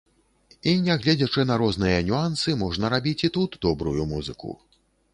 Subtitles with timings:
[0.71, 4.61] І нягледзячы на розныя нюансы можна рабіць і тут добрую музыку.